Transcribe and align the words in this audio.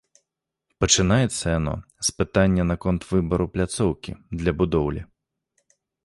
Пачынаецца 0.83 1.45
яно 1.59 1.73
з 2.07 2.15
пытання 2.21 2.63
наконт 2.71 3.01
выбару 3.11 3.47
пляцоўкі 3.57 4.11
для 4.39 4.51
будоўлі. 4.63 5.01